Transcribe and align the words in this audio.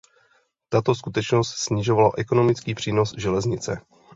Tato 0.69 0.95
skutečnost 0.95 1.53
snižovala 1.57 2.11
ekonomický 2.17 2.75
přínos 2.75 3.13
železnice. 3.17 3.81